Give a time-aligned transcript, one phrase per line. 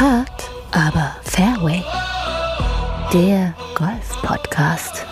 [0.00, 1.82] Hard, aber Fairway.
[3.12, 5.04] Der Golf-Podcast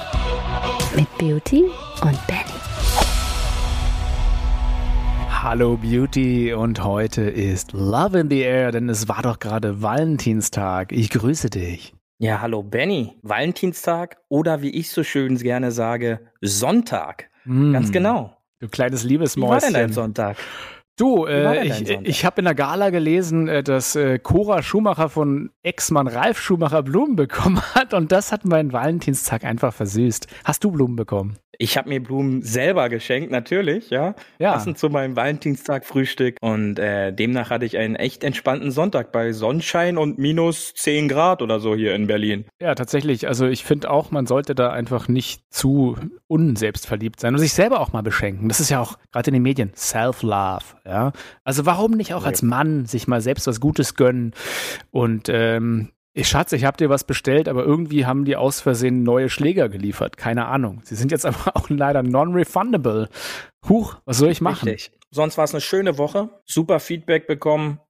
[0.95, 1.65] mit Beauty
[2.03, 2.61] und Benny.
[5.29, 10.93] Hallo Beauty und heute ist Love in the Air, denn es war doch gerade Valentinstag.
[10.93, 11.93] Ich grüße dich.
[12.19, 13.17] Ja, hallo Benny.
[13.23, 17.29] Valentinstag oder wie ich so schön gerne sage, Sonntag.
[17.45, 17.73] Mm.
[17.73, 18.37] Ganz genau.
[18.61, 19.51] Du kleines Liebesmäuschen.
[19.59, 20.37] Wie war denn dein Sonntag?
[20.99, 25.51] Du, äh, ich, ich habe in der Gala gelesen, äh, dass äh, Cora Schumacher von
[25.63, 30.27] Ex-Mann Ralf Schumacher Blumen bekommen hat und das hat meinen Valentinstag einfach versüßt.
[30.45, 31.37] Hast du Blumen bekommen?
[31.59, 34.15] Ich habe mir Blumen selber geschenkt, natürlich, ja.
[34.39, 34.53] ja.
[34.53, 36.37] Passend zu meinem Valentinstag-Frühstück.
[36.41, 41.43] Und äh, demnach hatte ich einen echt entspannten Sonntag bei Sonnenschein und minus 10 Grad
[41.43, 42.45] oder so hier in Berlin.
[42.61, 43.27] Ja, tatsächlich.
[43.29, 45.97] Also ich finde auch, man sollte da einfach nicht zu
[46.27, 48.49] unselbstverliebt sein und sich selber auch mal beschenken.
[48.49, 51.13] Das ist ja auch gerade in den Medien Self-Love, ja.
[51.45, 54.33] Also warum nicht auch als Mann sich mal selbst was Gutes gönnen
[54.91, 59.03] und ähm, ich Schatz, ich habe dir was bestellt, aber irgendwie haben die aus Versehen
[59.03, 60.17] neue Schläger geliefert.
[60.17, 60.81] Keine Ahnung.
[60.83, 63.11] Sie sind jetzt aber auch leider non-refundable.
[63.69, 64.67] Huch, was soll ich machen?
[64.67, 64.99] Richtig.
[65.11, 66.31] Sonst war es eine schöne Woche.
[66.47, 67.81] Super Feedback bekommen.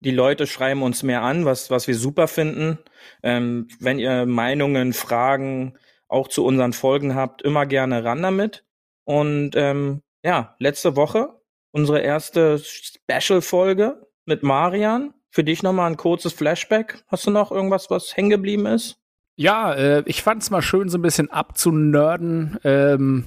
[0.00, 2.78] Die Leute schreiben uns mehr an, was, was wir super finden.
[3.24, 5.74] Ähm, wenn ihr Meinungen, Fragen
[6.06, 8.64] auch zu unseren Folgen habt, immer gerne ran damit.
[9.02, 11.40] Und ähm, ja, letzte Woche
[11.72, 15.12] unsere erste Special-Folge mit Marian.
[15.34, 17.02] Für dich nochmal ein kurzes Flashback.
[17.08, 19.00] Hast du noch irgendwas, was hängen geblieben ist?
[19.34, 22.56] Ja, äh, ich fand es mal schön, so ein bisschen abzunörden.
[22.62, 23.24] Ähm,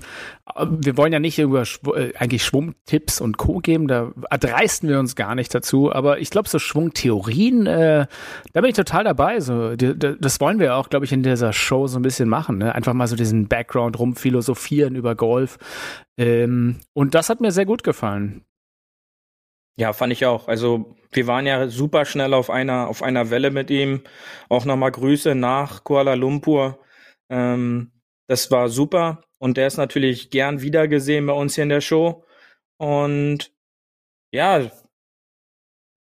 [0.56, 3.58] wir wollen ja nicht über Schw äh, eigentlich Schwungtipps und Co.
[3.58, 5.92] geben, da erdreisten wir uns gar nicht dazu.
[5.92, 8.08] Aber ich glaube, so Schwungtheorien, äh,
[8.54, 9.42] da bin ich total dabei.
[9.42, 12.30] So, die, die, das wollen wir auch, glaube ich, in dieser Show so ein bisschen
[12.30, 12.58] machen.
[12.58, 12.74] Ne?
[12.74, 15.58] Einfach mal so diesen Background rumphilosophieren über Golf.
[16.16, 18.46] Ähm, und das hat mir sehr gut gefallen.
[19.80, 20.48] Ja, fand ich auch.
[20.48, 24.02] Also wir waren ja super schnell auf einer auf einer Welle mit ihm.
[24.50, 26.80] Auch nochmal Grüße nach Kuala Lumpur.
[27.30, 27.92] Ähm,
[28.28, 32.26] das war super und der ist natürlich gern wiedergesehen bei uns hier in der Show.
[32.78, 33.52] Und
[34.34, 34.70] ja,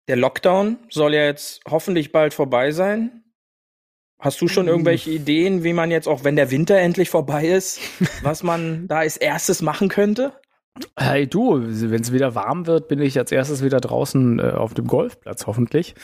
[0.08, 3.24] der Lockdown soll ja jetzt hoffentlich bald vorbei sein.
[4.20, 7.80] Hast du schon irgendwelche Ideen, wie man jetzt, auch wenn der Winter endlich vorbei ist,
[8.22, 10.40] was man da als erstes machen könnte?
[10.98, 14.72] Hey du, wenn es wieder warm wird, bin ich als erstes wieder draußen äh, auf
[14.72, 15.94] dem Golfplatz, hoffentlich.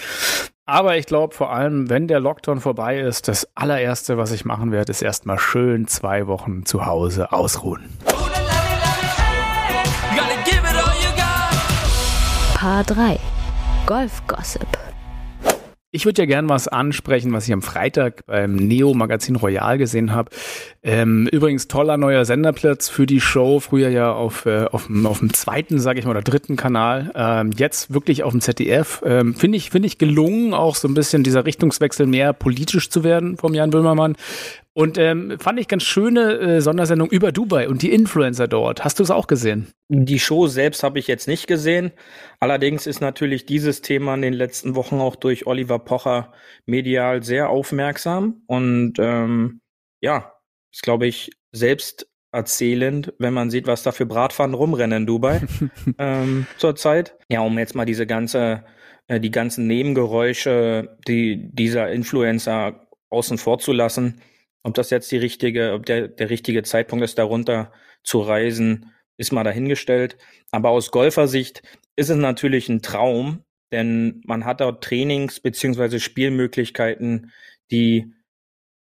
[0.66, 4.70] Aber ich glaube vor allem, wenn der Lockdown vorbei ist, das allererste, was ich machen
[4.70, 7.96] werde, ist erstmal schön zwei Wochen zu Hause ausruhen.
[12.54, 13.18] Paar 3
[13.86, 14.66] Golf Gossip
[15.90, 20.12] ich würde ja gern was ansprechen, was ich am Freitag beim Neo Magazin Royal gesehen
[20.12, 20.30] habe.
[20.82, 23.58] Ähm, übrigens toller neuer Senderplatz für die Show.
[23.60, 27.10] Früher ja auf, äh, auf, auf dem zweiten, sage ich mal, oder dritten Kanal.
[27.14, 29.02] Ähm, jetzt wirklich auf dem ZDF.
[29.04, 33.02] Ähm, Finde ich, finde ich gelungen, auch so ein bisschen dieser Richtungswechsel mehr politisch zu
[33.02, 34.16] werden vom Jan Böhmermann.
[34.78, 38.84] Und ähm, fand ich ganz schöne äh, Sondersendung über Dubai und die Influencer dort.
[38.84, 39.72] Hast du es auch gesehen?
[39.88, 41.90] Die Show selbst habe ich jetzt nicht gesehen.
[42.38, 46.32] Allerdings ist natürlich dieses Thema in den letzten Wochen auch durch Oliver Pocher
[46.64, 48.42] medial sehr aufmerksam.
[48.46, 49.62] Und ähm,
[50.00, 50.34] ja,
[50.72, 55.40] ist, glaube ich, selbst erzählend, wenn man sieht, was da für Bratpfannen rumrennen in Dubai
[55.98, 57.16] ähm, zurzeit.
[57.28, 58.64] Ja, um jetzt mal diese ganze,
[59.08, 64.20] äh, die ganzen Nebengeräusche, die dieser Influencer außen vor zu lassen
[64.62, 69.32] ob das jetzt die richtige, ob der, der richtige Zeitpunkt ist, darunter zu reisen, ist
[69.32, 70.16] mal dahingestellt.
[70.50, 71.62] Aber aus Golfersicht
[71.96, 77.32] ist es natürlich ein Traum, denn man hat dort Trainings beziehungsweise Spielmöglichkeiten,
[77.70, 78.12] die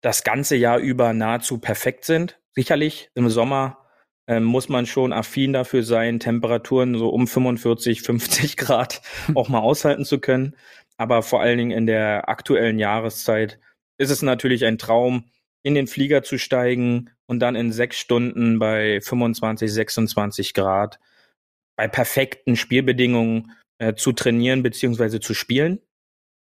[0.02, 2.40] das ganze Jahr über nahezu perfekt sind.
[2.54, 3.80] Sicherlich im Sommer
[4.28, 9.02] äh, muss man schon affin dafür sein, Temperaturen so um 45, 50 Grad
[9.36, 10.56] auch mal aushalten zu können.
[10.98, 13.60] Aber vor allen Dingen in der aktuellen Jahreszeit
[13.98, 15.26] ist es natürlich ein Traum,
[15.68, 20.98] in den Flieger zu steigen und dann in sechs Stunden bei 25, 26 Grad
[21.76, 25.80] bei perfekten Spielbedingungen äh, zu trainieren beziehungsweise zu spielen.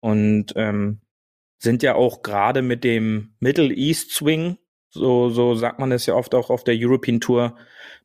[0.01, 1.01] Und ähm,
[1.63, 4.59] sind ja auch gerade mit dem Middle East Swing,
[4.91, 7.57] so, so sagt man es ja oft auch auf der European Tour,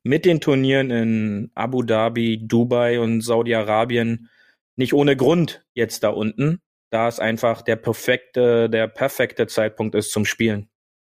[0.04, 4.30] mit den Turnieren in Abu Dhabi, Dubai und Saudi-Arabien
[4.76, 6.60] nicht ohne Grund jetzt da unten,
[6.90, 10.70] da es einfach der perfekte, der perfekte Zeitpunkt ist zum Spielen.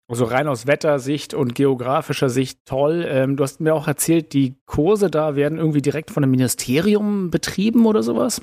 [0.10, 3.06] Also rein aus Wettersicht und geografischer Sicht toll.
[3.08, 7.30] Ähm, du hast mir auch erzählt, die Kurse da werden irgendwie direkt von einem Ministerium
[7.30, 8.42] betrieben oder sowas?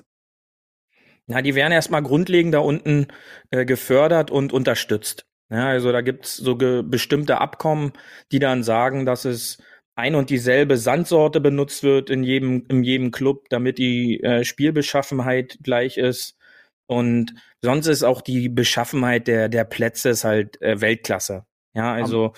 [1.27, 3.07] Ja, die werden erstmal grundlegend da unten
[3.51, 5.25] äh, gefördert und unterstützt.
[5.51, 7.93] Ja, also da gibt's so bestimmte Abkommen,
[8.31, 9.59] die dann sagen, dass es
[9.95, 15.59] ein und dieselbe Sandsorte benutzt wird in jedem, in jedem Club, damit die äh, Spielbeschaffenheit
[15.63, 16.37] gleich ist.
[16.87, 21.47] Und sonst ist auch die Beschaffenheit der, der Plätze ist halt äh, Weltklasse.
[21.75, 22.33] Ja, also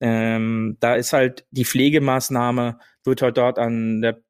[0.00, 4.22] ähm, da ist halt die Pflegemaßnahme, wird halt dort an der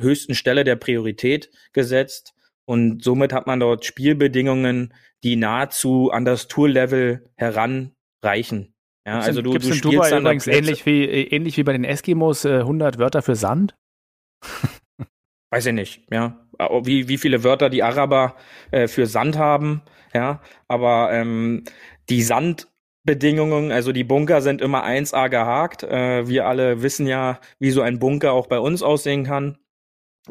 [0.00, 2.34] höchsten Stelle der Priorität gesetzt.
[2.64, 4.94] Und somit hat man dort Spielbedingungen,
[5.24, 8.74] die nahezu an das Tour-Level heranreichen.
[9.04, 11.64] Ja, gibt's also du, gibt's du in spielst Dubai dann übrigens ähnlich wie, ähnlich wie
[11.64, 13.74] bei den Eskimos äh, 100 Wörter für Sand?
[15.50, 16.46] Weiß ich nicht, ja.
[16.84, 18.36] Wie, wie viele Wörter die Araber
[18.70, 19.82] äh, für Sand haben,
[20.14, 20.40] ja.
[20.68, 21.64] Aber ähm,
[22.08, 22.22] die
[23.04, 25.82] Sandbedingungen, also die Bunker sind immer 1A gehakt.
[25.82, 29.58] Äh, wir alle wissen ja, wie so ein Bunker auch bei uns aussehen kann.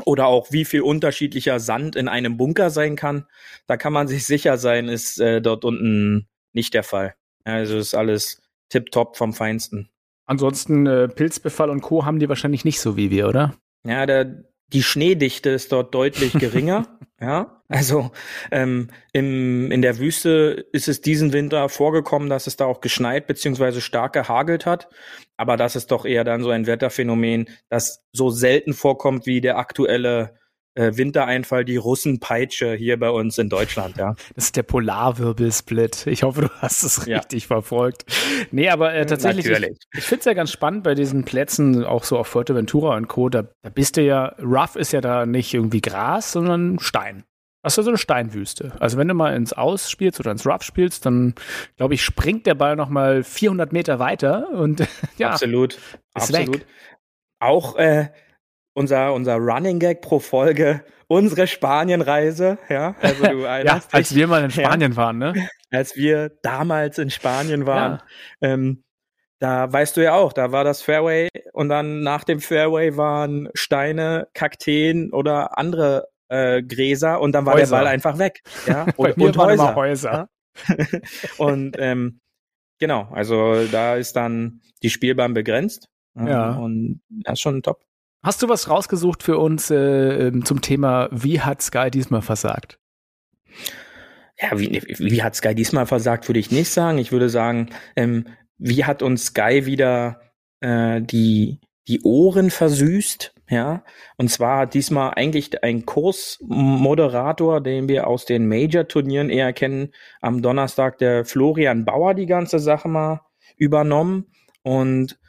[0.06, 3.26] Oder auch wie viel unterschiedlicher Sand in einem Bunker sein kann.
[3.68, 7.16] Da kann man sich sicher sein, ist äh, dort unten nicht der Fall.
[7.44, 9.90] Also ist alles tipptopp vom Feinsten.
[10.26, 12.06] Ansonsten äh, Pilzbefall und Co.
[12.06, 13.54] haben die wahrscheinlich nicht so wie wir, oder?
[13.86, 16.88] Ja, der, die Schneedichte ist dort deutlich geringer.
[17.20, 18.12] ja, also
[18.52, 23.28] ähm, im, in der Wüste ist es diesen Winter vorgekommen, dass es da auch geschneit
[23.28, 24.90] beziehungsweise stark gehagelt hat.
[25.38, 29.58] Aber das ist doch eher dann so ein Wetterphänomen, das so selten vorkommt wie der
[29.58, 30.38] aktuelle
[30.76, 34.16] äh, Wintereinfall, die Russenpeitsche hier bei uns in Deutschland, ja.
[34.36, 36.08] Das ist der Polarwirbelsplit.
[36.08, 37.48] Ich hoffe, du hast es richtig ja.
[37.48, 38.06] verfolgt.
[38.52, 39.78] Nee, aber äh, tatsächlich, Natürlich.
[39.92, 43.08] ich, ich finde es ja ganz spannend bei diesen Plätzen, auch so auf Fuerteventura und
[43.08, 47.24] Co., da, da bist du ja, Rough ist ja da nicht irgendwie Gras, sondern Stein.
[47.64, 48.74] Das ist so eine Steinwüste.
[48.80, 51.36] Also wenn du mal ins Aus spielst oder ins Rough spielst, dann
[51.78, 54.88] glaube ich, springt der Ball noch mal 400 Meter weiter und
[55.18, 55.32] ja.
[55.32, 55.78] Absolut.
[56.14, 56.56] Absolut.
[56.56, 56.66] Weg.
[57.40, 58.10] Auch äh,
[58.74, 64.44] unser, unser Running Gag pro Folge, unsere Spanienreise, ja, also du ja, als wir mal
[64.44, 65.34] in Spanien ja, waren, ne?
[65.74, 68.02] Als wir damals in Spanien waren,
[68.42, 68.50] ja.
[68.50, 68.84] ähm,
[69.40, 73.48] da weißt du ja auch, da war das Fairway und dann nach dem Fairway waren
[73.54, 77.76] Steine, Kakteen oder andere äh, Gräser und dann war Häuser.
[77.76, 78.42] der Ball einfach weg.
[78.66, 79.76] Ja, und, und Häuser.
[79.76, 80.30] Häuser.
[81.38, 82.22] und ähm,
[82.80, 85.90] genau, also da ist dann die Spielbahn begrenzt.
[86.16, 86.54] Ja.
[86.54, 87.84] Und das ist schon top.
[88.24, 92.80] Hast du was rausgesucht für uns äh, ähm, zum Thema, wie hat Sky diesmal versagt?
[94.40, 96.98] Ja, wie, wie hat Sky diesmal versagt, würde ich nicht sagen.
[96.98, 98.28] Ich würde sagen, ähm,
[98.58, 100.22] wie hat uns Sky wieder
[100.60, 103.34] äh, die, die Ohren versüßt?
[103.52, 103.84] Ja,
[104.16, 110.98] und zwar diesmal eigentlich ein Kursmoderator, den wir aus den Major-Turnieren eher kennen, am Donnerstag
[111.00, 113.20] der Florian Bauer die ganze Sache mal
[113.58, 114.32] übernommen.
[114.64, 115.20] Und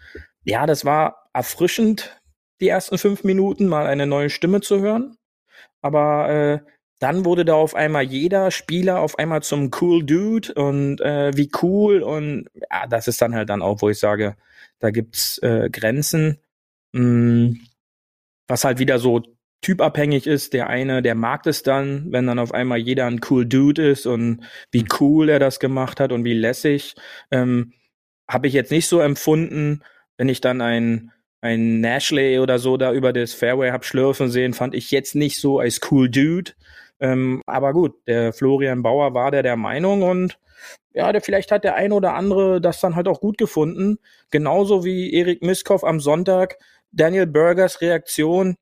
[0.45, 2.23] ja, das war erfrischend,
[2.61, 5.17] die ersten fünf Minuten, mal eine neue Stimme zu hören.
[5.81, 6.61] Aber äh,
[7.01, 11.51] dann wurde da auf einmal jeder Spieler auf einmal zum cool Dude und äh, wie
[11.61, 14.37] cool und ja, das ist dann halt dann auch, wo ich sage,
[14.79, 16.39] da gibt's äh, Grenzen,
[16.93, 17.61] mh, hm,
[18.49, 19.23] was halt wieder so
[19.63, 20.53] typabhängig ist.
[20.53, 24.07] Der eine, der mag es dann, wenn dann auf einmal jeder ein cool Dude ist
[24.07, 24.41] und
[24.71, 26.95] wie cool er das gemacht hat und wie lässig.
[27.31, 27.73] Ähm,
[28.29, 29.83] Habe ich jetzt nicht so empfunden,
[30.17, 31.13] wenn ich dann ein
[31.43, 35.41] ein Nashley oder so da über das Fairway hab schlürfen sehen, fand ich jetzt nicht
[35.41, 36.53] so als cool Dude.
[37.01, 40.39] Ähm, aber gut, der Florian Bauer war der der Meinung und
[40.95, 43.99] ja, der, vielleicht hat der ein oder andere das dann halt auch gut gefunden.
[44.31, 46.59] Genauso wie Erik Miskov am Sonntag
[46.93, 48.57] Daniel Burgers Reaktion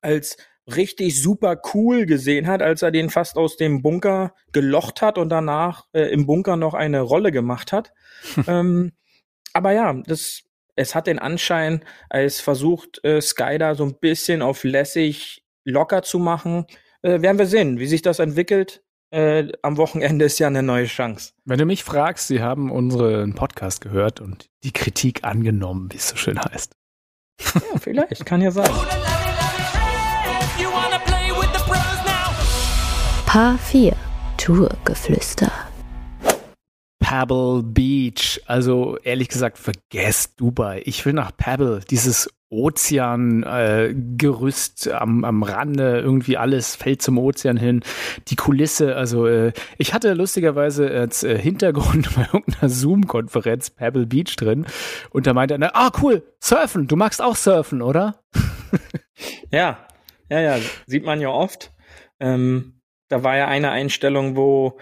[0.00, 5.18] als richtig super cool gesehen hat, als er den fast aus dem Bunker gelocht hat
[5.18, 7.92] und danach äh, im Bunker noch eine Rolle gemacht hat.
[8.46, 8.92] ähm,
[9.52, 10.42] aber ja, das
[10.78, 16.02] es hat den Anschein, als versucht äh, Sky da so ein bisschen auf lässig locker
[16.02, 16.66] zu machen.
[17.02, 18.82] Äh, werden wir sehen, wie sich das entwickelt.
[19.10, 21.32] Äh, am Wochenende ist ja eine neue Chance.
[21.44, 26.08] Wenn du mich fragst, sie haben unseren Podcast gehört und die Kritik angenommen, wie es
[26.08, 26.77] so schön heißt.
[27.40, 28.70] Ja, vielleicht, kann ja sein.
[33.26, 33.94] Paar 4
[34.38, 35.52] Tourgeflüster.
[36.98, 38.40] Pebble Beach.
[38.46, 40.82] Also ehrlich gesagt, vergesst Dubai.
[40.84, 47.58] Ich will nach Pebble, dieses Ozeangerüst äh, am, am Rande, irgendwie alles fällt zum Ozean
[47.58, 47.82] hin.
[48.28, 54.34] Die Kulisse, also äh, ich hatte lustigerweise als äh, Hintergrund bei irgendeiner Zoom-Konferenz Pebble Beach
[54.36, 54.64] drin
[55.10, 58.22] und da meinte er, ah cool, surfen, du magst auch surfen, oder?
[59.50, 59.86] ja,
[60.30, 61.74] ja, ja, sieht man ja oft.
[62.20, 64.78] Ähm, da war ja eine Einstellung, wo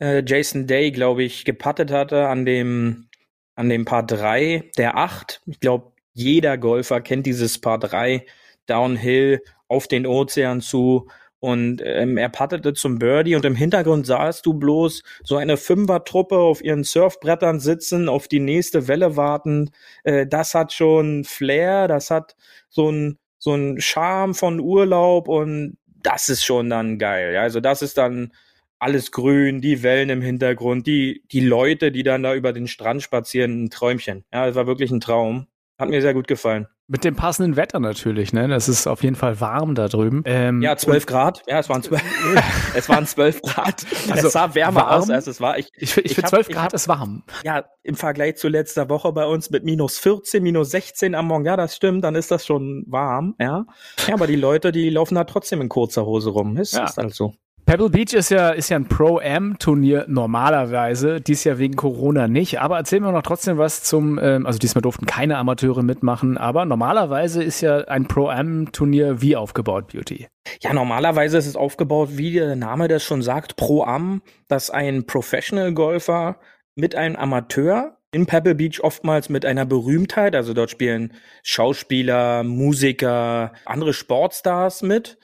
[0.00, 3.08] äh, Jason Day, glaube ich, gepattet hatte an dem,
[3.54, 5.42] an dem Paar 3 der 8.
[5.46, 8.26] Ich glaube, jeder Golfer kennt dieses Paar 3
[8.66, 11.08] Downhill auf den Ozean zu.
[11.40, 16.36] Und ähm, er pattete zum Birdie und im Hintergrund sahst du bloß so eine Fünfer-Truppe
[16.36, 19.70] auf ihren Surfbrettern sitzen, auf die nächste Welle warten.
[20.02, 22.34] Äh, das hat schon Flair, das hat
[22.68, 27.36] so ein so ein Charme von Urlaub und das ist schon dann geil.
[27.36, 28.32] Also das ist dann
[28.80, 33.02] alles grün, die Wellen im Hintergrund, die, die Leute, die dann da über den Strand
[33.02, 34.24] spazieren, ein Träumchen.
[34.32, 35.46] Ja, es war wirklich ein Traum.
[35.78, 36.66] Hat mir sehr gut gefallen.
[36.88, 38.48] Mit dem passenden Wetter natürlich, ne?
[38.48, 40.22] Das ist auf jeden Fall warm da drüben.
[40.24, 41.42] Ähm, ja, 12 Grad.
[41.46, 42.02] Ja, es waren 12,
[42.74, 43.86] es waren 12 Grad.
[44.10, 45.02] Also es sah wärmer warm.
[45.02, 45.56] aus, als es war.
[45.56, 47.22] Ich, ich, ich, ich finde 12 Grad hab, ist warm.
[47.44, 51.44] Ja, im Vergleich zu letzter Woche bei uns mit minus 14, minus 16 am Morgen.
[51.44, 53.66] Ja, das stimmt, dann ist das schon warm, ja.
[54.08, 56.56] Ja, aber die Leute, die laufen da trotzdem in kurzer Hose rum.
[56.56, 56.86] Ist, ja.
[56.86, 57.34] ist halt so.
[57.68, 62.60] Pebble Beach ist ja, ist ja ein Pro-Am-Turnier normalerweise, dies Jahr wegen Corona nicht.
[62.60, 66.64] Aber erzählen wir noch trotzdem was zum, ähm, also diesmal durften keine Amateure mitmachen, aber
[66.64, 70.28] normalerweise ist ja ein Pro-Am-Turnier wie aufgebaut, Beauty.
[70.62, 76.38] Ja, normalerweise ist es aufgebaut, wie der Name das schon sagt, Pro-Am, dass ein Professional-Golfer
[76.74, 83.52] mit einem Amateur in Pebble Beach oftmals mit einer Berühmtheit, also dort spielen Schauspieler, Musiker,
[83.66, 85.18] andere Sportstars mit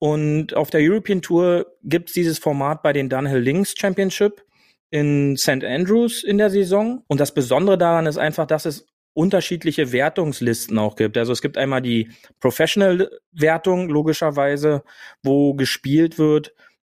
[0.00, 4.42] und auf der European Tour gibt's dieses Format bei den Dunhill Links Championship
[4.90, 5.62] in St.
[5.62, 7.04] Andrews in der Saison.
[7.06, 11.18] Und das Besondere daran ist einfach, dass es unterschiedliche Wertungslisten auch gibt.
[11.18, 14.84] Also es gibt einmal die Professional-Wertung, logischerweise,
[15.22, 16.54] wo gespielt wird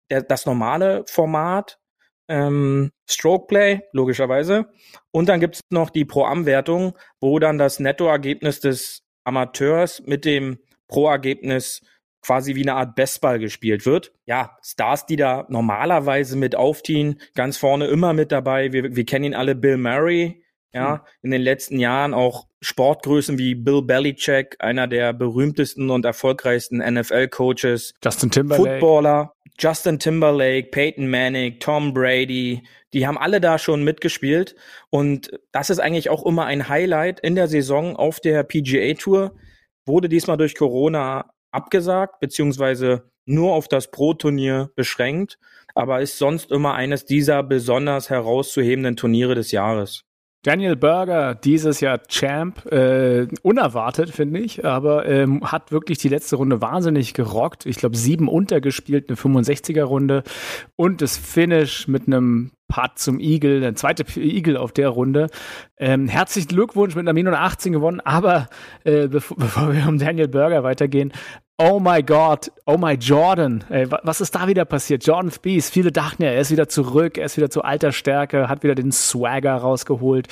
[0.09, 1.79] der, das normale Format,
[2.29, 4.69] ähm, Stroke Play, logischerweise.
[5.11, 11.81] Und dann gibt's noch die Pro-Am-Wertung, wo dann das Nettoergebnis des Amateurs mit dem Pro-Ergebnis
[12.25, 14.13] quasi wie eine Art Bestball gespielt wird.
[14.25, 18.71] Ja, Stars, die da normalerweise mit aufziehen, ganz vorne immer mit dabei.
[18.71, 21.01] Wir, wir kennen ihn alle, Bill Murray, ja, hm.
[21.21, 27.93] in den letzten Jahren auch Sportgrößen wie Bill Belichick, einer der berühmtesten und erfolgreichsten NFL-Coaches.
[28.03, 28.79] Justin Timberlake.
[28.79, 32.63] Footballer, Justin Timberlake, Peyton Manning, Tom Brady,
[32.93, 34.55] die haben alle da schon mitgespielt.
[34.89, 39.35] Und das ist eigentlich auch immer ein Highlight in der Saison auf der PGA Tour.
[39.85, 45.39] Wurde diesmal durch Corona abgesagt, beziehungsweise nur auf das Pro-Turnier beschränkt,
[45.75, 50.05] aber ist sonst immer eines dieser besonders herauszuhebenden Turniere des Jahres.
[50.43, 56.35] Daniel Berger, dieses Jahr Champ, äh, unerwartet, finde ich, aber ähm, hat wirklich die letzte
[56.35, 57.65] Runde wahnsinnig gerockt.
[57.65, 60.23] Ich glaube, sieben untergespielt, eine 65er-Runde
[60.75, 65.27] und das Finish mit einem Part zum Eagle, der zweite Eagle auf der Runde.
[65.77, 68.49] Ähm, herzlichen Glückwunsch mit einer Minus 18 gewonnen, aber
[68.83, 71.13] äh, bevor, bevor wir um Daniel Berger weitergehen,
[71.59, 73.63] Oh my God, oh my Jordan.
[73.69, 75.05] Ey, was ist da wieder passiert?
[75.05, 78.49] Jordan Spieth, viele dachten ja, er ist wieder zurück, er ist wieder zu alter Stärke,
[78.49, 80.27] hat wieder den Swagger rausgeholt.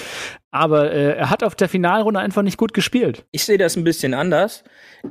[0.49, 3.23] Aber äh, er hat auf der Finalrunde einfach nicht gut gespielt.
[3.31, 4.63] Ich sehe das ein bisschen anders.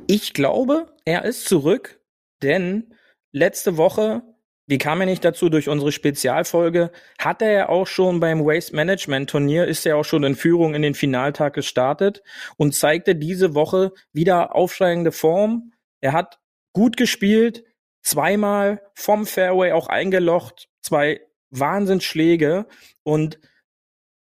[0.05, 2.01] Ich glaube, er ist zurück,
[2.43, 2.93] denn
[3.31, 4.21] letzte Woche,
[4.67, 8.75] wie kam er nicht dazu durch unsere Spezialfolge, hat er ja auch schon beim Waste
[8.75, 12.21] Management Turnier, ist er auch schon in Führung in den Finaltag gestartet
[12.57, 16.39] und zeigte diese Woche wieder aufsteigende Form er hat
[16.73, 17.63] gut gespielt,
[18.01, 22.65] zweimal vom Fairway auch eingelocht, zwei Wahnsinnsschläge
[23.03, 23.39] und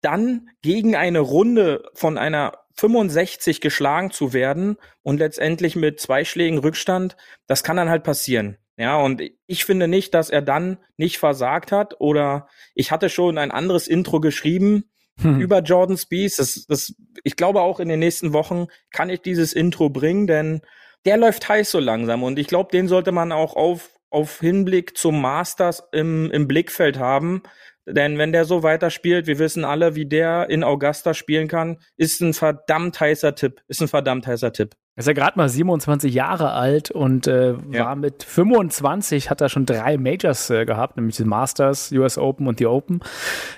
[0.01, 6.57] dann gegen eine Runde von einer 65 geschlagen zu werden und letztendlich mit zwei Schlägen
[6.57, 7.15] Rückstand,
[7.47, 8.57] das kann dann halt passieren.
[8.75, 13.37] Ja, und ich finde nicht, dass er dann nicht versagt hat oder ich hatte schon
[13.37, 14.85] ein anderes Intro geschrieben
[15.21, 15.39] hm.
[15.39, 16.37] über Jordan Spees.
[16.37, 20.61] Das, das, ich glaube auch in den nächsten Wochen kann ich dieses Intro bringen, denn
[21.05, 24.97] der läuft heiß so langsam und ich glaube, den sollte man auch auf, auf Hinblick
[24.97, 27.43] zum Masters im, im Blickfeld haben.
[27.85, 32.21] Denn wenn der so weiterspielt, wir wissen alle, wie der in Augusta spielen kann, ist
[32.21, 33.61] ein verdammt heißer Tipp.
[33.67, 34.75] Ist ein verdammt heißer Tipp.
[34.95, 37.85] Er ist ja gerade mal 27 Jahre alt und äh, ja.
[37.85, 42.47] war mit 25, hat er schon drei Majors äh, gehabt, nämlich die Masters, US Open
[42.47, 42.99] und die Open.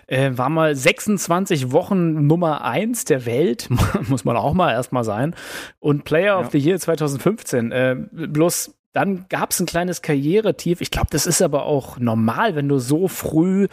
[0.08, 3.68] Äh, war mal 26 Wochen Nummer eins der Welt,
[4.08, 5.36] muss man auch mal erstmal sein.
[5.80, 6.40] Und Player ja.
[6.40, 7.72] of the Year 2015.
[7.74, 10.80] Äh, bloß dann gab es ein kleines Karrieretief.
[10.80, 13.68] Ich glaube, das ist aber auch normal, wenn du so früh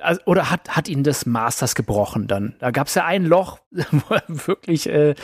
[0.00, 2.56] also, oder hat, hat ihn das Masters gebrochen dann?
[2.58, 5.14] Da gab es ja ein Loch, wo er wirklich äh,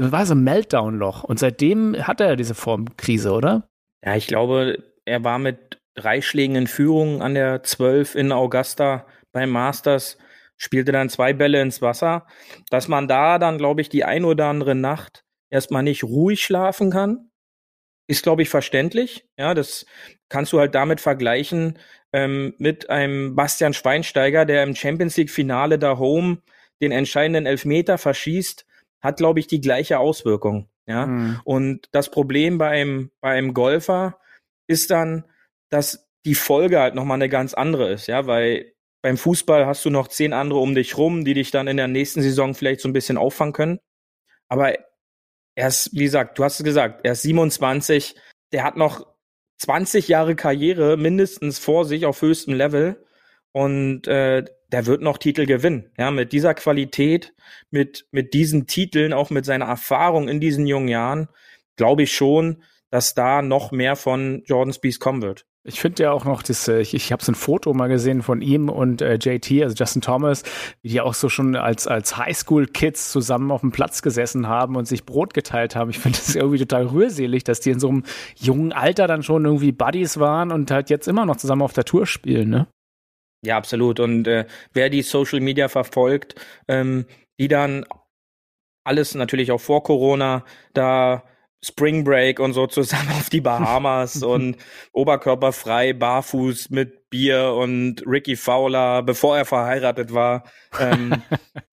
[0.00, 1.24] das war so ein Meltdown-Loch.
[1.24, 3.68] Und seitdem hat er ja diese Formkrise, oder?
[4.04, 9.06] Ja, ich glaube, er war mit drei Schlägen in Führung an der 12 in Augusta
[9.32, 10.18] beim Masters,
[10.56, 12.26] spielte dann zwei Bälle ins Wasser.
[12.70, 16.90] Dass man da dann, glaube ich, die ein oder andere Nacht erstmal nicht ruhig schlafen
[16.90, 17.30] kann,
[18.06, 19.28] ist, glaube ich, verständlich.
[19.38, 19.84] Ja, das
[20.28, 21.78] kannst du halt damit vergleichen
[22.12, 26.38] ähm, mit einem Bastian Schweinsteiger, der im Champions League-Finale da home
[26.80, 28.64] den entscheidenden Elfmeter verschießt
[29.00, 30.68] hat, glaube ich, die gleiche Auswirkung.
[30.86, 31.06] Ja.
[31.06, 31.40] Mhm.
[31.44, 34.18] Und das Problem beim, beim Golfer
[34.66, 35.24] ist dann,
[35.70, 39.90] dass die Folge halt nochmal eine ganz andere ist, ja, weil beim Fußball hast du
[39.90, 42.88] noch zehn andere um dich rum, die dich dann in der nächsten Saison vielleicht so
[42.88, 43.80] ein bisschen auffangen können.
[44.48, 44.74] Aber
[45.54, 48.16] er ist, wie gesagt, du hast es gesagt, er ist 27,
[48.52, 49.06] der hat noch
[49.58, 53.06] 20 Jahre Karriere mindestens vor sich auf höchstem Level
[53.52, 55.90] und äh, der wird noch Titel gewinnen.
[55.98, 57.34] Ja, mit dieser Qualität,
[57.70, 61.28] mit mit diesen Titeln, auch mit seiner Erfahrung in diesen jungen Jahren,
[61.76, 65.46] glaube ich schon, dass da noch mehr von Jordan Spieth kommen wird.
[65.62, 68.22] Ich finde ja auch noch, das, äh, ich, ich habe so ein Foto mal gesehen
[68.22, 70.42] von ihm und äh, JT, also Justin Thomas,
[70.82, 75.04] die auch so schon als, als Highschool-Kids zusammen auf dem Platz gesessen haben und sich
[75.04, 75.90] Brot geteilt haben.
[75.90, 78.04] Ich finde das irgendwie total rührselig, dass die in so einem
[78.36, 81.84] jungen Alter dann schon irgendwie Buddies waren und halt jetzt immer noch zusammen auf der
[81.84, 82.66] Tour spielen, ne?
[83.42, 84.00] Ja, absolut.
[84.00, 86.34] Und äh, wer die Social Media verfolgt,
[86.68, 87.06] ähm,
[87.38, 87.86] die dann
[88.84, 90.44] alles natürlich auch vor Corona
[90.74, 91.24] da
[91.62, 94.56] Spring Break und so zusammen auf die Bahamas und
[94.92, 100.44] oberkörperfrei, barfuß mit Bier und Ricky Fowler, bevor er verheiratet war.
[100.78, 101.22] Ähm,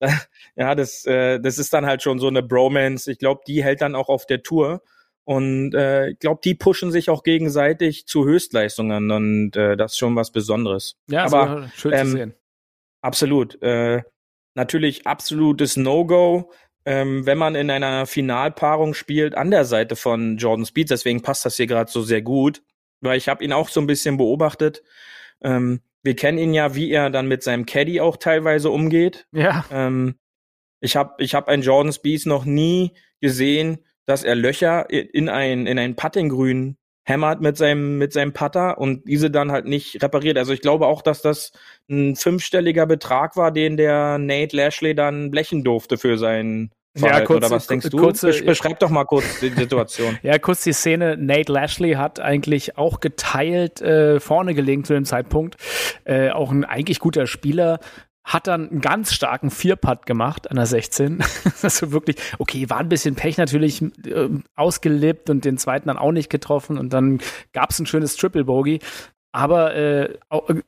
[0.56, 3.10] ja, das, äh, das ist dann halt schon so eine Bromance.
[3.10, 4.82] Ich glaube, die hält dann auch auf der Tour.
[5.28, 9.98] Und äh, ich glaube, die pushen sich auch gegenseitig zu Höchstleistungen und äh, das ist
[9.98, 10.96] schon was Besonderes.
[11.06, 12.34] Ja, aber schön ähm, zu sehen.
[13.02, 13.62] Absolut.
[13.62, 14.02] Äh,
[14.54, 16.50] natürlich absolutes No-Go
[16.88, 20.90] ähm, wenn man in einer Finalpaarung spielt an der Seite von Jordan Speed.
[20.90, 22.62] Deswegen passt das hier gerade so sehr gut,
[23.02, 24.82] weil ich habe ihn auch so ein bisschen beobachtet.
[25.42, 29.26] Ähm, wir kennen ihn ja, wie er dann mit seinem Caddy auch teilweise umgeht.
[29.32, 29.66] Ja.
[29.70, 30.18] Ähm,
[30.80, 35.66] ich habe ich hab einen Jordan Speed noch nie gesehen, dass er Löcher in ein
[35.66, 40.38] in ein Puttinggrün hämmert mit seinem mit seinem Putter und diese dann halt nicht repariert.
[40.38, 41.52] Also ich glaube auch, dass das
[41.90, 47.36] ein fünfstelliger Betrag war, den der Nate Lashley dann blechen durfte für seinen ja, kurz,
[47.44, 47.98] oder was denkst du?
[47.98, 50.18] Kurze, Beschreib doch mal kurz die Situation.
[50.22, 51.16] ja, kurz die Szene.
[51.16, 55.56] Nate Lashley hat eigentlich auch geteilt äh, vorne gelegen zu dem Zeitpunkt.
[56.04, 57.78] Äh, auch ein eigentlich guter Spieler
[58.28, 61.24] hat dann einen ganz starken Vierpad gemacht an der 16.
[61.62, 66.12] also wirklich, okay, war ein bisschen Pech natürlich äh, ausgelebt und den zweiten dann auch
[66.12, 67.20] nicht getroffen und dann
[67.52, 68.80] gab es ein schönes Triple Bogey.
[69.32, 70.18] Aber äh,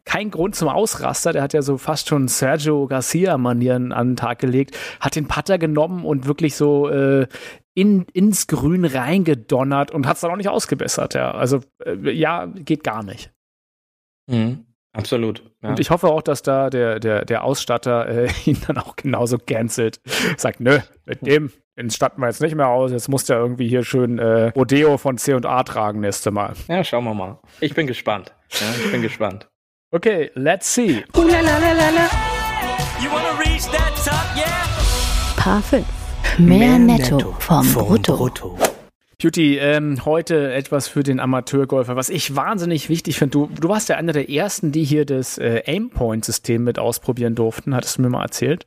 [0.04, 1.32] kein Grund zum Ausraster.
[1.32, 5.58] Der hat ja so fast schon Sergio Garcia-Manieren an den Tag gelegt, hat den Putter
[5.58, 7.26] genommen und wirklich so äh,
[7.74, 11.14] in, ins Grün reingedonnert und hat es dann auch nicht ausgebessert.
[11.14, 11.32] Ja.
[11.32, 13.32] Also äh, ja, geht gar nicht.
[14.30, 14.66] Mhm.
[15.00, 15.42] Absolut.
[15.62, 15.70] Ja.
[15.70, 19.38] Und ich hoffe auch, dass da der, der, der Ausstatter äh, ihn dann auch genauso
[19.38, 20.00] cancelt.
[20.36, 22.92] Sagt, nö, mit dem den statten wir jetzt nicht mehr aus.
[22.92, 26.52] Jetzt muss der irgendwie hier schön äh, Rodeo von C&A tragen nächste Mal.
[26.68, 27.38] Ja, schauen wir mal.
[27.60, 28.34] Ich bin gespannt.
[28.50, 29.48] Ja, ich bin gespannt.
[29.90, 31.02] Okay, let's see.
[35.36, 35.86] Paar 5.
[36.38, 38.16] Mehr, Mehr netto, netto vom, vom Brutto.
[38.16, 38.58] Brutto.
[39.20, 43.32] Beauty, ähm, heute etwas für den Amateurgolfer, was ich wahnsinnig wichtig finde.
[43.32, 47.74] Du, du warst ja einer der ersten, die hier das äh, Aimpoint-System mit ausprobieren durften,
[47.74, 48.66] hattest du mir mal erzählt.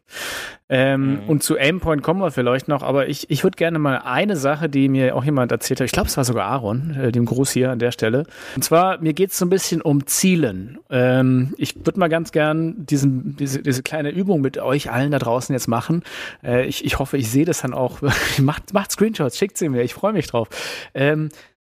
[0.69, 1.29] Ähm, mhm.
[1.29, 4.69] Und zu Aimpoint kommen wir vielleicht noch, aber ich, ich würde gerne mal eine Sache,
[4.69, 7.51] die mir auch jemand erzählt hat, ich glaube, es war sogar Aaron, äh, dem Gruß
[7.51, 8.25] hier an der Stelle.
[8.55, 10.79] Und zwar, mir geht es so ein bisschen um Zielen.
[10.89, 15.19] Ähm, ich würde mal ganz gern diesen, diese, diese kleine Übung mit euch allen da
[15.19, 16.03] draußen jetzt machen.
[16.43, 17.99] Äh, ich, ich hoffe, ich sehe das dann auch.
[18.39, 20.47] macht, macht Screenshots, schickt sie mir, ich freue mich drauf.
[20.93, 21.29] Ähm,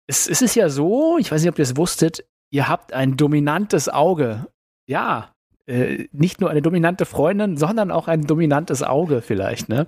[0.07, 3.17] es, es ist ja so, ich weiß nicht, ob ihr es wusstet, ihr habt ein
[3.17, 4.47] dominantes Auge.
[4.87, 5.35] Ja,
[5.69, 9.69] äh, nicht nur eine dominante Freundin, sondern auch ein dominantes Auge vielleicht.
[9.69, 9.87] Ne?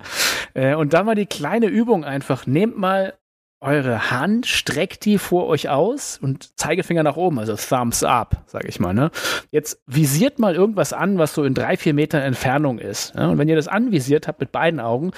[0.53, 2.45] Äh, und da mal die kleine Übung einfach.
[2.45, 3.13] Nehmt mal
[3.59, 8.67] eure Hand, streckt die vor euch aus und Zeigefinger nach oben, also Thumbs up, sage
[8.67, 8.93] ich mal.
[8.93, 9.11] Ne?
[9.51, 13.13] Jetzt visiert mal irgendwas an, was so in drei, vier Metern Entfernung ist.
[13.13, 13.29] Ne?
[13.29, 15.11] Und wenn ihr das anvisiert habt mit beiden Augen,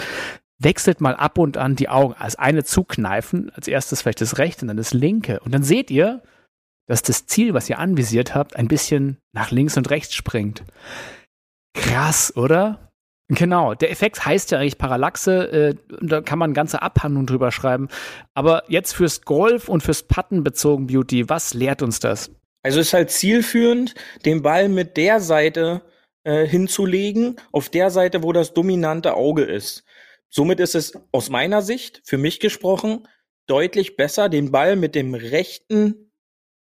[0.60, 2.16] wechselt mal ab und an die Augen.
[2.18, 5.40] Als eine zukneifen, als erstes vielleicht das rechte und dann das linke.
[5.40, 6.22] Und dann seht ihr,
[6.88, 10.64] dass das Ziel, was ihr anvisiert habt, ein bisschen nach links und rechts springt.
[11.74, 12.92] Krass, oder?
[13.30, 17.88] Genau, der Effekt heißt ja eigentlich Parallaxe, äh, da kann man ganze Abhandlungen drüber schreiben.
[18.34, 22.32] Aber jetzt fürs Golf und fürs Putten bezogen Beauty, was lehrt uns das?
[22.64, 25.82] Also es ist halt zielführend, den Ball mit der Seite
[26.24, 29.84] äh, hinzulegen, auf der Seite, wo das dominante Auge ist.
[30.30, 33.08] Somit ist es aus meiner Sicht, für mich gesprochen,
[33.48, 36.12] deutlich besser, den Ball mit dem rechten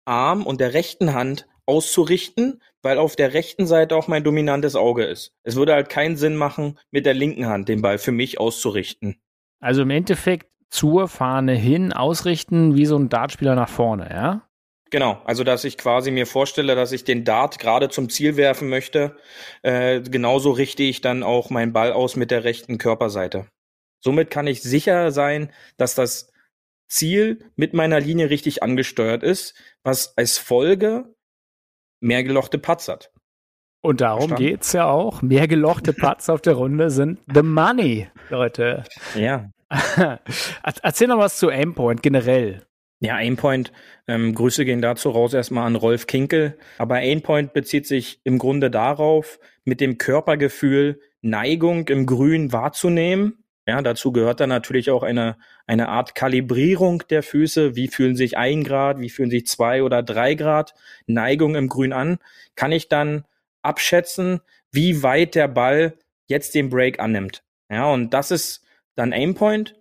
[0.05, 5.05] Arm und der rechten Hand auszurichten, weil auf der rechten Seite auch mein dominantes Auge
[5.05, 5.33] ist.
[5.43, 9.21] Es würde halt keinen Sinn machen, mit der linken Hand den Ball für mich auszurichten.
[9.59, 14.47] Also im Endeffekt zur Fahne hin ausrichten, wie so ein Dartspieler nach vorne, ja?
[14.89, 18.67] Genau, also dass ich quasi mir vorstelle, dass ich den Dart gerade zum Ziel werfen
[18.67, 19.15] möchte.
[19.61, 23.45] Äh, genauso richte ich dann auch meinen Ball aus mit der rechten Körperseite.
[24.01, 26.30] Somit kann ich sicher sein, dass das
[26.91, 31.15] Ziel mit meiner Linie richtig angesteuert ist, was als Folge
[32.01, 33.11] mehr gelochte Putts hat.
[33.81, 34.43] Und darum Verstanden?
[34.43, 35.21] geht's ja auch.
[35.21, 38.83] Mehr gelochte Putts auf der Runde sind the money, Leute.
[39.15, 39.49] Ja.
[40.83, 42.65] Erzähl noch was zu Aimpoint generell.
[42.99, 43.71] Ja, Aimpoint,
[44.07, 46.59] ähm, Grüße gehen dazu raus erstmal an Rolf Kinkel.
[46.77, 53.40] Aber Aimpoint bezieht sich im Grunde darauf, mit dem Körpergefühl Neigung im Grün wahrzunehmen.
[53.67, 57.75] Ja, dazu gehört dann natürlich auch eine, eine Art Kalibrierung der Füße.
[57.75, 60.73] Wie fühlen sich ein Grad, wie fühlen sich zwei oder drei Grad
[61.05, 62.17] Neigung im Grün an?
[62.55, 63.25] Kann ich dann
[63.61, 65.93] abschätzen, wie weit der Ball
[66.27, 67.43] jetzt den Break annimmt.
[67.69, 68.63] Ja, und das ist
[68.95, 69.75] dann Aimpoint.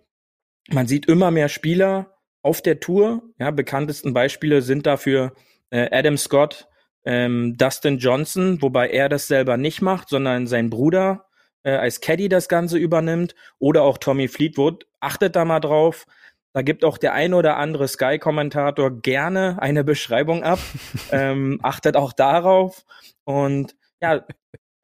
[0.69, 3.23] Man sieht immer mehr Spieler auf der Tour.
[3.39, 5.33] Ja, bekanntesten Beispiele sind dafür
[5.71, 6.67] äh, Adam Scott,
[7.03, 11.25] ähm, Dustin Johnson, wobei er das selber nicht macht, sondern sein Bruder
[11.63, 13.35] äh, als Caddy das Ganze übernimmt.
[13.59, 14.85] Oder auch Tommy Fleetwood.
[14.99, 16.05] Achtet da mal drauf.
[16.53, 20.59] Da gibt auch der ein oder andere Sky-Kommentator gerne eine Beschreibung ab.
[21.11, 22.83] ähm, achtet auch darauf.
[23.23, 24.25] Und ja,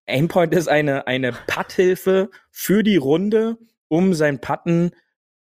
[0.07, 3.57] Aimpoint ist eine, eine Putthilfe für die Runde,
[3.89, 4.91] um sein Putten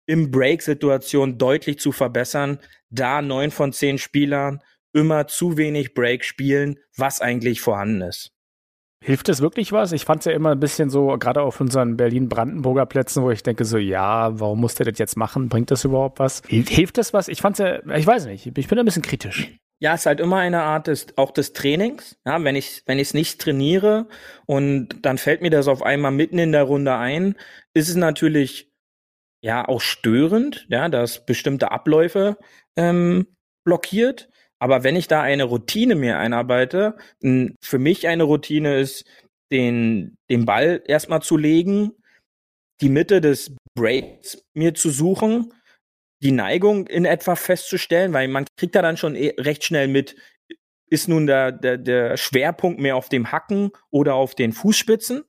[0.07, 2.59] im Break-Situation deutlich zu verbessern,
[2.91, 4.61] da neun von zehn Spielern
[4.93, 8.33] immer zu wenig Break spielen, was eigentlich vorhanden ist.
[9.03, 9.93] Hilft das wirklich was?
[9.93, 13.43] Ich fand es ja immer ein bisschen so, gerade auf unseren Berlin-Brandenburger Plätzen, wo ich
[13.43, 15.49] denke so, ja, warum muss der das jetzt machen?
[15.49, 16.43] Bringt das überhaupt was?
[16.47, 17.29] Hilft das was?
[17.29, 19.57] Ich fand's ja, ich weiß nicht, ich bin ein bisschen kritisch.
[19.83, 22.19] Ja, es ist halt immer eine Art des, auch des Trainings.
[22.27, 24.07] Ja, wenn ich, wenn ich es nicht trainiere
[24.45, 27.37] und dann fällt mir das auf einmal mitten in der Runde ein,
[27.73, 28.71] ist es natürlich
[29.43, 32.37] ja auch störend, ja, dass bestimmte Abläufe
[32.77, 33.27] ähm,
[33.65, 34.30] blockiert.
[34.61, 36.97] Aber wenn ich da eine Routine mir einarbeite,
[37.61, 39.05] für mich eine Routine ist,
[39.51, 41.93] den, den Ball erstmal zu legen,
[42.81, 45.53] die Mitte des Breaks mir zu suchen,
[46.23, 50.15] die Neigung in etwa festzustellen, weil man kriegt da dann schon eh recht schnell mit,
[50.91, 55.25] ist nun der, der, der Schwerpunkt mehr auf dem Hacken oder auf den Fußspitzen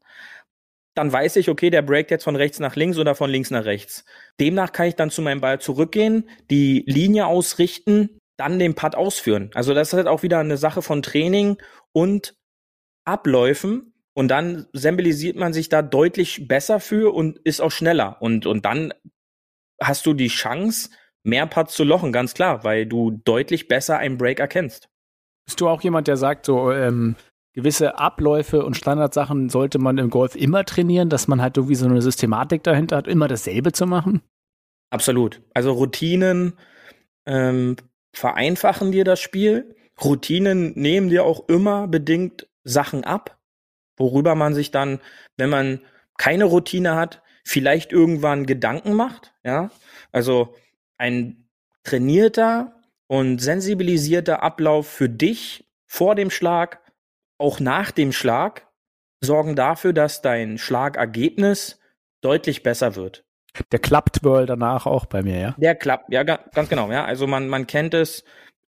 [0.94, 3.66] dann weiß ich, okay, der breakt jetzt von rechts nach links oder von links nach
[3.66, 4.04] rechts.
[4.40, 9.52] Demnach kann ich dann zu meinem Ball zurückgehen, die Linie ausrichten, dann den Putt ausführen.
[9.54, 11.58] Also das ist halt auch wieder eine Sache von Training
[11.94, 12.36] und
[13.06, 18.46] Abläufen und dann symbolisiert man sich da deutlich besser für und ist auch schneller und
[18.46, 18.94] und dann
[19.82, 20.90] hast du die Chance
[21.24, 24.90] mehr Putts zu lochen, ganz klar, weil du deutlich besser einen Break erkennst.
[25.46, 27.16] Bist du auch jemand, der sagt so, ähm,
[27.54, 31.86] gewisse Abläufe und Standardsachen sollte man im Golf immer trainieren, dass man halt irgendwie so
[31.86, 34.22] eine Systematik dahinter hat, immer dasselbe zu machen?
[34.90, 35.42] Absolut.
[35.54, 36.54] Also Routinen
[37.26, 37.76] ähm,
[38.14, 39.76] vereinfachen dir das Spiel.
[40.04, 43.40] Routinen nehmen dir auch immer bedingt Sachen ab,
[43.98, 45.00] worüber man sich dann,
[45.38, 45.82] wenn man
[46.18, 49.34] keine Routine hat, vielleicht irgendwann Gedanken macht.
[49.44, 49.72] Ja,
[50.12, 50.56] also
[50.98, 51.50] ein
[51.84, 56.80] trainierter und sensibilisierter Ablauf für dich vor dem Schlag
[57.38, 58.68] auch nach dem Schlag
[59.20, 61.80] sorgen dafür, dass dein Schlagergebnis
[62.22, 63.26] deutlich besser wird.
[63.72, 65.56] Der klappt wohl danach auch bei mir, ja?
[65.58, 67.04] Der klappt, ja, ganz genau, ja.
[67.06, 68.24] Also man, man kennt es,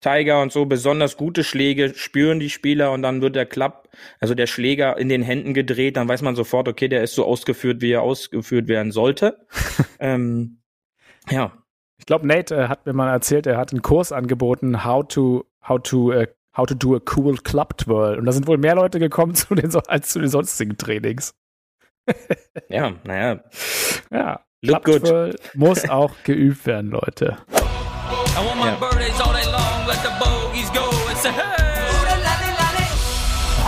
[0.01, 3.89] Tiger und so, besonders gute Schläge spüren die Spieler und dann wird der Klapp,
[4.21, 7.25] also der Schläger in den Händen gedreht, dann weiß man sofort, okay, der ist so
[7.25, 9.45] ausgeführt, wie er ausgeführt werden sollte.
[9.99, 10.61] ähm,
[11.31, 11.53] ja.
[11.99, 15.45] Ich glaube, Nate äh, hat mir mal erzählt, er hat einen Kurs angeboten, how to,
[15.69, 16.27] how to uh,
[16.59, 18.19] How to do a cool club twirl.
[18.19, 21.35] Und da sind wohl mehr Leute gekommen zu den, als zu den sonstigen Trainings.
[22.69, 23.45] ja, naja.
[24.11, 24.41] Ja.
[24.65, 27.37] Club twirl muss auch geübt werden, Leute.
[27.47, 28.79] Ja.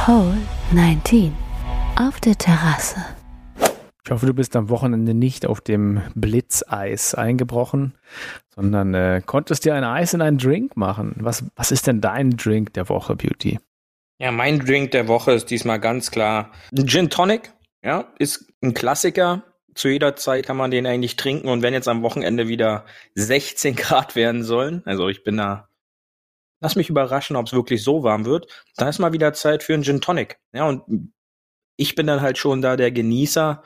[0.06, 0.36] Hole
[0.72, 1.32] 19
[1.96, 3.00] auf der Terrasse.
[4.04, 7.94] Ich hoffe, du bist am Wochenende nicht auf dem Blitzeis eingebrochen,
[8.52, 11.14] sondern äh, konntest dir ein Eis in einen Drink machen.
[11.20, 13.60] Was, was ist denn dein Drink der Woche, Beauty?
[14.18, 17.52] Ja, mein Drink der Woche ist diesmal ganz klar ein Gin Tonic.
[17.84, 19.44] Ja, ist ein Klassiker.
[19.74, 23.76] Zu jeder Zeit kann man den eigentlich trinken und wenn jetzt am Wochenende wieder 16
[23.76, 25.68] Grad werden sollen, also ich bin da,
[26.60, 29.74] lass mich überraschen, ob es wirklich so warm wird, dann ist mal wieder Zeit für
[29.74, 30.38] einen Gin Tonic.
[30.52, 31.12] Ja, und
[31.76, 33.62] ich bin dann halt schon da der Genießer,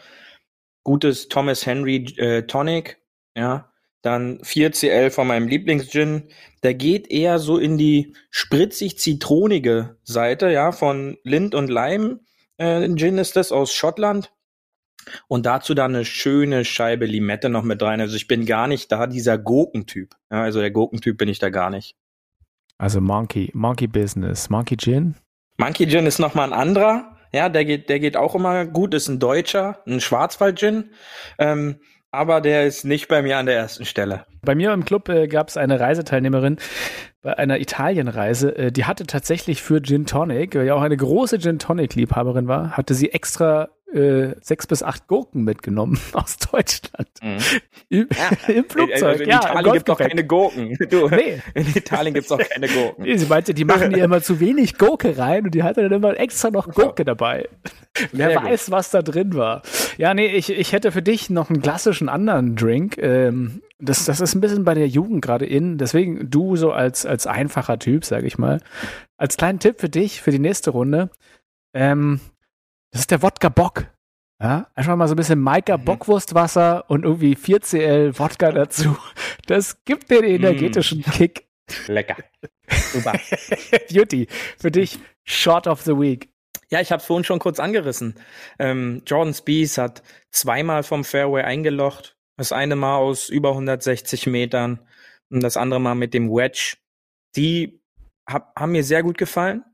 [0.84, 3.00] gutes Thomas Henry äh, Tonic,
[3.36, 3.72] ja,
[4.04, 6.28] dann 4CL von meinem Lieblingsgin.
[6.62, 12.20] Der geht eher so in die spritzig-zitronige Seite, ja, von Lind und Leim.
[12.58, 14.30] Äh, Gin ist das aus Schottland.
[15.28, 18.00] Und dazu dann eine schöne Scheibe Limette noch mit rein.
[18.00, 20.14] Also ich bin gar nicht da dieser Gurkentyp.
[20.30, 21.96] Ja, also der Gurkentyp bin ich da gar nicht.
[22.78, 25.14] Also Monkey, Monkey Business, Monkey Gin?
[25.56, 27.16] Monkey Gin ist nochmal ein anderer.
[27.32, 30.90] Ja, der geht, der geht auch immer gut, ist ein Deutscher, ein Schwarzwald-Gin.
[31.38, 34.24] Ähm, aber der ist nicht bei mir an der ersten Stelle.
[34.42, 36.58] Bei mir im Club äh, gab es eine Reiseteilnehmerin
[37.22, 41.40] bei einer Italienreise, äh, die hatte tatsächlich für Gin Tonic, weil ja auch eine große
[41.40, 47.08] Gin Tonic Liebhaberin war, hatte sie extra äh, sechs bis acht Gurken mitgenommen aus Deutschland.
[47.22, 47.38] Mhm.
[47.88, 48.52] Im, ja.
[48.52, 49.02] Im Flugzeug.
[49.02, 50.78] Also in ja, Italien gibt es auch keine Gurken.
[50.90, 51.40] Du, nee.
[51.54, 53.04] In Italien gibt es auch keine Gurken.
[53.04, 55.92] Nee, sie meinte, die machen ihr immer zu wenig Gurke rein und die hatte dann
[55.92, 57.48] immer extra noch Gurke dabei.
[58.12, 58.72] Wer Sehr weiß, gut.
[58.72, 59.62] was da drin war.
[59.98, 62.98] Ja, nee, ich, ich hätte für dich noch einen klassischen anderen Drink.
[62.98, 65.78] Ähm, das, das ist ein bisschen bei der Jugend gerade in.
[65.78, 68.60] Deswegen du so als, als einfacher Typ, sag ich mal.
[69.16, 71.10] Als kleinen Tipp für dich, für die nächste Runde.
[71.74, 72.20] Ähm,
[72.94, 73.86] das ist der Wodka Bock.
[74.40, 75.84] Ja, einfach mal so ein bisschen Maika mhm.
[75.84, 78.96] Bockwurstwasser und irgendwie 4cl Wodka dazu.
[79.46, 81.10] Das gibt den energetischen mm.
[81.10, 81.48] Kick.
[81.88, 82.16] Lecker.
[82.92, 83.18] Super.
[83.90, 84.28] Beauty.
[84.60, 86.28] Für dich Short of the Week.
[86.70, 88.14] Ja, ich habe es vorhin schon kurz angerissen.
[88.60, 92.16] Ähm, Jordan Spees hat zweimal vom Fairway eingelocht.
[92.36, 94.78] Das eine Mal aus über 160 Metern
[95.30, 96.76] und das andere Mal mit dem Wedge.
[97.34, 97.82] Die
[98.28, 99.64] hab, haben mir sehr gut gefallen.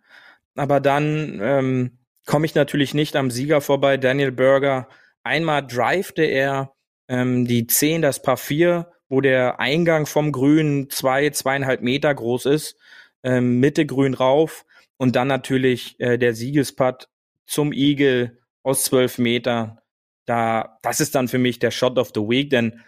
[0.55, 3.97] Aber dann ähm, komme ich natürlich nicht am Sieger vorbei.
[3.97, 4.89] Daniel Berger.
[5.23, 6.75] Einmal drivete er
[7.09, 12.47] ähm, die 10, das Paar 4, wo der Eingang vom Grün zwei, zweieinhalb Meter groß
[12.47, 12.77] ist.
[13.23, 14.65] Ähm, Mitte Grün rauf.
[14.97, 17.09] Und dann natürlich äh, der Siegesputt
[17.47, 19.79] zum Igel aus zwölf Metern.
[20.27, 22.81] Da, das ist dann für mich der Shot of the Week, denn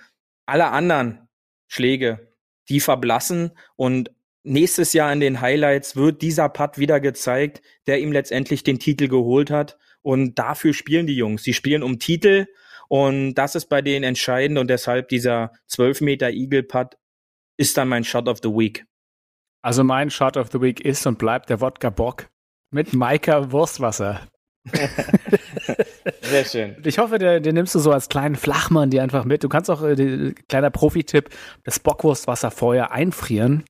[0.47, 1.29] alle anderen
[1.69, 2.35] Schläge,
[2.69, 4.11] die verblassen und
[4.45, 9.09] nächstes Jahr in den Highlights wird dieser Putt wieder gezeigt, der ihm letztendlich den Titel
[9.09, 9.79] geholt hat.
[10.03, 11.43] Und dafür spielen die Jungs.
[11.45, 12.47] Sie spielen um Titel
[12.89, 16.99] und das ist bei denen entscheidend und deshalb dieser 12 Meter Eagle Putt
[17.57, 18.85] ist dann mein Shot of the Week.
[19.63, 22.29] Also mein Shot of the Week ist und bleibt der Wodka Bock
[22.71, 24.27] mit Maika Wurstwasser.
[26.21, 26.77] Sehr schön.
[26.85, 29.43] Ich hoffe, den, den nimmst du so als kleinen Flachmann die einfach mit.
[29.43, 31.31] Du kannst auch, äh, kleiner Profi-Tipp,
[31.65, 33.65] das Bockwurstwasser vorher einfrieren.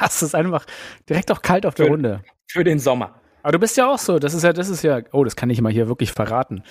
[0.00, 0.66] Hast es einfach
[1.08, 2.22] direkt auch kalt auf der für, Runde.
[2.46, 3.20] Für den Sommer.
[3.42, 4.18] Aber du bist ja auch so.
[4.18, 6.62] Das ist ja, das ist ja, oh, das kann ich mal hier wirklich verraten.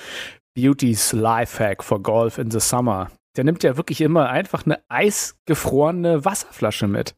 [0.55, 3.11] Beauty's Lifehack for Golf in the Summer.
[3.37, 7.15] Der nimmt ja wirklich immer einfach eine eisgefrorene Wasserflasche mit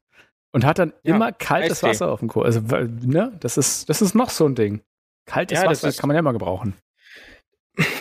[0.51, 1.87] und hat dann ja, immer kaltes Eistee.
[1.87, 2.57] Wasser auf dem Kurs.
[2.57, 4.81] Also, ne, das ist, das ist noch so ein Ding.
[5.25, 6.73] Kaltes ja, Wasser kann man ja immer gebrauchen.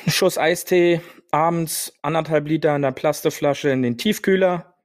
[0.08, 4.75] Schuss Eistee, abends anderthalb Liter in der Plasteflasche in den Tiefkühler.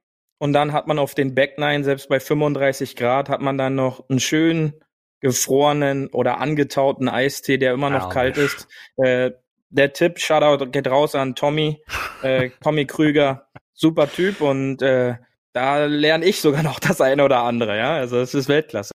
[0.42, 4.10] Und dann hat man auf den Backnine, selbst bei 35 Grad, hat man dann noch
[4.10, 4.72] einen schönen
[5.20, 8.66] gefrorenen oder angetauten Eistee, der immer noch oh, kalt ist.
[8.96, 9.30] Äh,
[9.70, 11.80] der Tipp, Shoutout geht raus an Tommy,
[12.24, 15.14] äh, Tommy Krüger, super Typ und äh,
[15.52, 17.94] da lerne ich sogar noch das eine oder andere, ja.
[17.94, 18.90] Also es ist Weltklasse.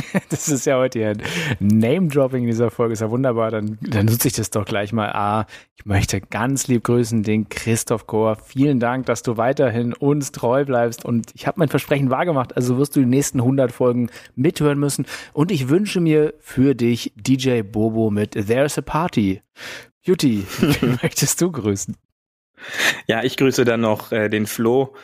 [0.28, 1.16] das ist ja heute hier
[1.60, 3.50] Name-Dropping in dieser Folge, ist ja wunderbar.
[3.50, 5.10] Dann, dann nutze ich das doch gleich mal.
[5.12, 8.36] Ah, ich möchte ganz lieb grüßen den Christoph Kohr.
[8.36, 11.04] Vielen Dank, dass du weiterhin uns treu bleibst.
[11.04, 15.06] Und ich habe mein Versprechen wahrgemacht, also wirst du die nächsten 100 Folgen mithören müssen.
[15.32, 19.42] Und ich wünsche mir für dich DJ Bobo mit There's a Party.
[20.04, 20.44] Beauty,
[21.02, 21.96] möchtest du grüßen?
[23.06, 24.94] Ja, ich grüße dann noch äh, den Flo,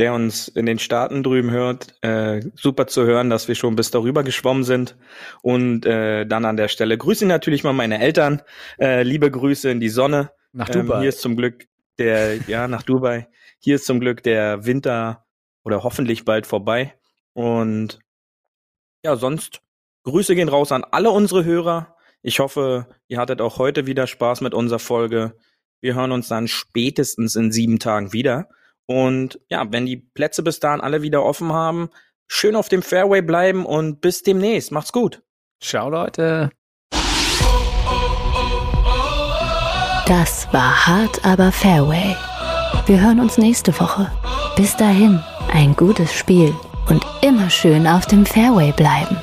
[0.00, 1.94] der uns in den Staaten drüben hört.
[2.00, 4.96] Äh, super zu hören, dass wir schon bis darüber geschwommen sind.
[5.42, 8.40] Und äh, dann an der Stelle grüße ich natürlich mal meine Eltern.
[8.78, 10.30] Äh, liebe Grüße in die Sonne.
[10.52, 10.94] Nach Dubai.
[10.94, 11.66] Ähm, hier ist zum Glück
[11.98, 13.28] der, ja, nach Dubai.
[13.58, 15.26] Hier ist zum Glück der Winter
[15.64, 16.94] oder hoffentlich bald vorbei.
[17.34, 17.98] Und
[19.04, 19.60] ja, sonst
[20.04, 21.94] Grüße gehen raus an alle unsere Hörer.
[22.22, 25.36] Ich hoffe, ihr hattet auch heute wieder Spaß mit unserer Folge.
[25.82, 28.48] Wir hören uns dann spätestens in sieben Tagen wieder.
[28.90, 31.90] Und ja, wenn die Plätze bis dahin alle wieder offen haben,
[32.26, 34.72] schön auf dem Fairway bleiben und bis demnächst.
[34.72, 35.22] Macht's gut.
[35.62, 36.50] Ciao, Leute.
[40.08, 42.16] Das war hart, aber Fairway.
[42.86, 44.10] Wir hören uns nächste Woche.
[44.56, 45.22] Bis dahin,
[45.52, 46.52] ein gutes Spiel
[46.88, 49.16] und immer schön auf dem Fairway bleiben.